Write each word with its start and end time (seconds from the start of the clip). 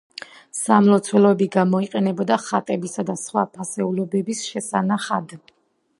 სამლოცველო 0.59 1.33
გამოიყენებოდა 1.57 2.39
ხატებისა 2.45 3.07
და 3.13 3.17
სხვა 3.27 3.47
ფასეულობების 3.59 4.45
შესანახად. 4.55 5.37